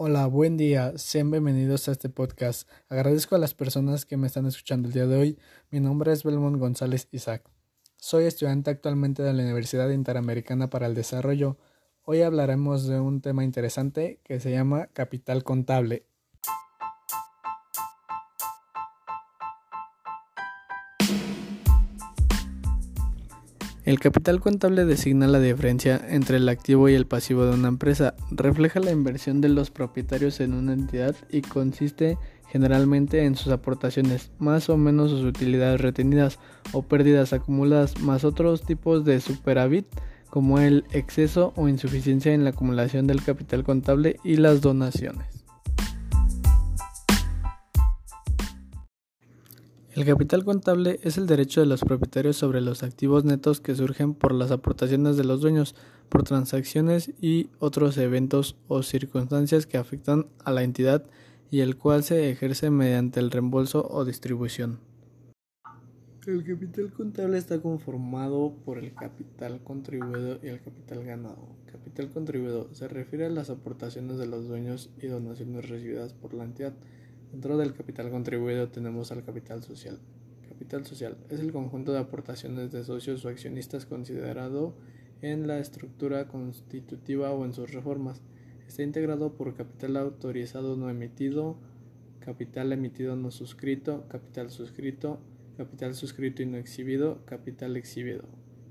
[0.00, 2.68] Hola, buen día, sean bienvenidos a este podcast.
[2.88, 5.38] Agradezco a las personas que me están escuchando el día de hoy.
[5.72, 7.42] Mi nombre es Belmont González Isaac.
[7.96, 11.58] Soy estudiante actualmente de la Universidad Interamericana para el Desarrollo.
[12.04, 16.06] Hoy hablaremos de un tema interesante que se llama capital contable
[23.88, 28.14] El capital contable designa la diferencia entre el activo y el pasivo de una empresa,
[28.30, 32.18] refleja la inversión de los propietarios en una entidad y consiste
[32.50, 36.38] generalmente en sus aportaciones, más o menos sus utilidades retenidas
[36.72, 39.86] o pérdidas acumuladas, más otros tipos de superávit
[40.28, 45.37] como el exceso o insuficiencia en la acumulación del capital contable y las donaciones.
[49.98, 54.14] El capital contable es el derecho de los propietarios sobre los activos netos que surgen
[54.14, 55.74] por las aportaciones de los dueños,
[56.08, 61.04] por transacciones y otros eventos o circunstancias que afectan a la entidad
[61.50, 64.78] y el cual se ejerce mediante el reembolso o distribución.
[66.28, 71.48] El capital contable está conformado por el capital contribuido y el capital ganado.
[71.72, 76.44] Capital contribuido se refiere a las aportaciones de los dueños y donaciones recibidas por la
[76.44, 76.74] entidad
[77.32, 79.98] Dentro del capital contribuido tenemos al capital social.
[80.48, 84.74] Capital social es el conjunto de aportaciones de socios o accionistas considerado
[85.20, 88.22] en la estructura constitutiva o en sus reformas.
[88.66, 91.58] Está integrado por capital autorizado no emitido,
[92.20, 95.20] capital emitido no suscrito, capital suscrito,
[95.56, 98.24] capital suscrito y no exhibido, capital exhibido.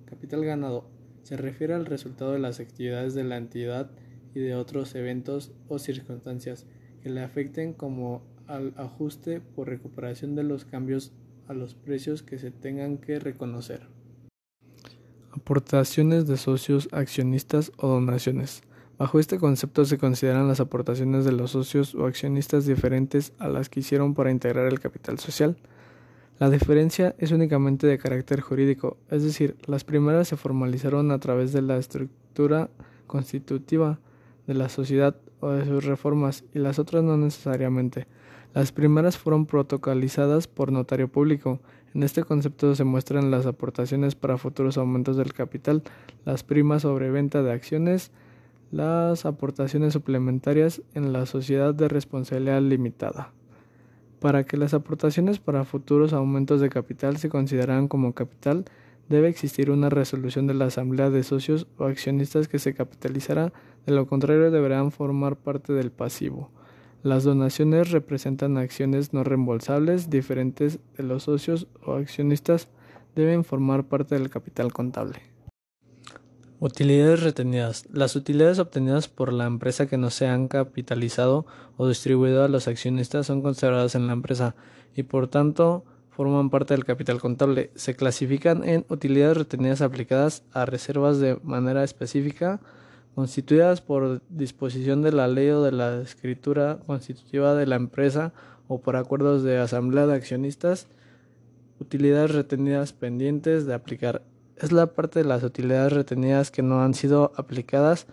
[0.06, 0.90] Capital ganado
[1.24, 3.92] se refiere al resultado de las actividades de la entidad
[4.34, 6.66] y de otros eventos o circunstancias
[7.02, 11.12] que le afecten como al ajuste por recuperación de los cambios
[11.48, 13.88] a los precios que se tengan que reconocer.
[15.32, 18.64] Aportaciones de socios, accionistas o donaciones.
[18.98, 23.70] Bajo este concepto se consideran las aportaciones de los socios o accionistas diferentes a las
[23.70, 25.56] que hicieron para integrar el capital social.
[26.40, 31.54] La diferencia es únicamente de carácter jurídico, es decir, las primeras se formalizaron a través
[31.54, 32.70] de la estructura
[33.06, 34.00] constitutiva
[34.48, 38.08] de la sociedad o de sus reformas y las otras no necesariamente.
[38.54, 41.60] Las primeras fueron protocolizadas por notario público.
[41.94, 45.84] En este concepto se muestran las aportaciones para futuros aumentos del capital,
[46.26, 48.12] las primas sobre venta de acciones,
[48.72, 53.32] las aportaciones suplementarias en la sociedad de responsabilidad limitada.
[54.20, 58.66] Para que las aportaciones para futuros aumentos de capital se consideraran como capital,
[59.10, 63.54] debe existir una resolución de la asamblea de socios o accionistas que se capitalizará,
[63.86, 66.52] de lo contrario deberán formar parte del pasivo.
[67.04, 72.68] Las donaciones representan acciones no reembolsables diferentes de los socios o accionistas
[73.16, 75.22] deben formar parte del capital contable.
[76.60, 77.86] Utilidades retenidas.
[77.94, 81.46] Las utilidades obtenidas por la empresa que no se han capitalizado
[81.78, 84.56] o distribuido a los accionistas son conservadas en la empresa
[84.96, 85.86] y por tanto
[86.18, 87.70] forman parte del capital contable.
[87.76, 92.60] Se clasifican en utilidades retenidas aplicadas a reservas de manera específica
[93.14, 98.34] constituidas por disposición de la ley o de la escritura constitutiva de la empresa
[98.68, 100.88] o por acuerdos de asamblea de accionistas,
[101.80, 104.24] utilidades retenidas pendientes de aplicar.
[104.56, 108.08] Es la parte de las utilidades retenidas que no han sido aplicadas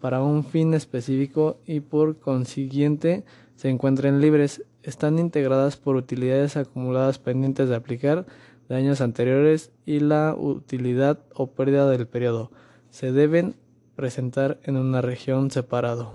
[0.00, 3.24] para un fin específico y por consiguiente
[3.56, 4.64] se encuentren libres.
[4.82, 8.26] Están integradas por utilidades acumuladas pendientes de aplicar
[8.68, 12.50] de años anteriores y la utilidad o pérdida del periodo.
[12.90, 13.56] Se deben
[13.96, 16.14] presentar en una región separado.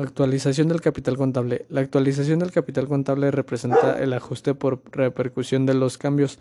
[0.00, 1.66] Actualización del capital contable.
[1.68, 6.38] La actualización del capital contable representa el ajuste por repercusión de los cambios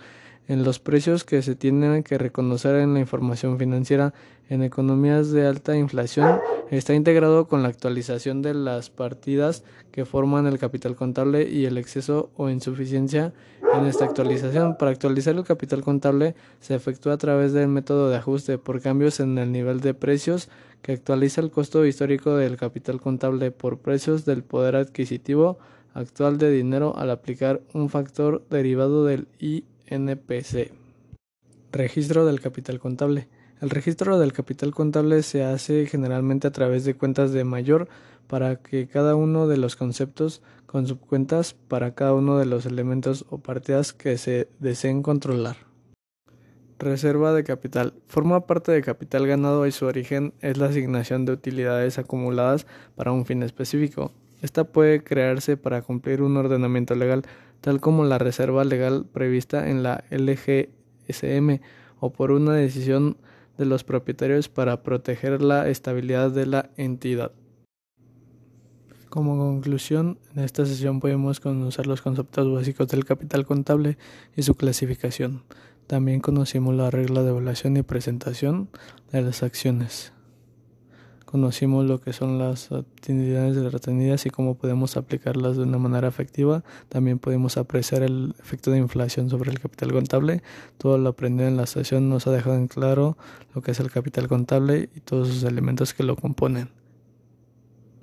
[0.47, 4.13] en los precios que se tienen que reconocer en la información financiera
[4.49, 6.39] en economías de alta inflación
[6.71, 11.77] está integrado con la actualización de las partidas que forman el capital contable y el
[11.77, 13.33] exceso o insuficiencia
[13.73, 14.77] en esta actualización.
[14.77, 19.19] Para actualizar el capital contable se efectúa a través del método de ajuste por cambios
[19.19, 20.49] en el nivel de precios
[20.81, 25.59] que actualiza el costo histórico del capital contable por precios del poder adquisitivo
[25.93, 30.71] actual de dinero al aplicar un factor derivado del I NPC.
[31.71, 33.27] Registro del capital contable.
[33.61, 37.89] El registro del capital contable se hace generalmente a través de cuentas de mayor
[38.27, 43.25] para que cada uno de los conceptos con subcuentas para cada uno de los elementos
[43.29, 45.68] o partidas que se deseen controlar.
[46.79, 47.93] Reserva de capital.
[48.07, 52.65] Forma parte de capital ganado y su origen es la asignación de utilidades acumuladas
[52.95, 54.13] para un fin específico.
[54.41, 57.23] Esta puede crearse para cumplir un ordenamiento legal,
[57.59, 61.59] tal como la reserva legal prevista en la LGSM,
[61.99, 63.17] o por una decisión
[63.57, 67.33] de los propietarios para proteger la estabilidad de la entidad.
[69.09, 73.97] Como conclusión, en esta sesión podemos conocer los conceptos básicos del capital contable
[74.37, 75.43] y su clasificación.
[75.89, 78.69] También conocimos la regla de evaluación y presentación
[79.11, 80.13] de las acciones.
[81.25, 86.63] Conocimos lo que son las actividades retenidas y cómo podemos aplicarlas de una manera efectiva.
[86.89, 90.43] También podemos apreciar el efecto de inflación sobre el capital contable.
[90.77, 93.17] Todo lo aprendido en la sesión nos ha dejado en claro
[93.55, 96.69] lo que es el capital contable y todos sus elementos que lo componen.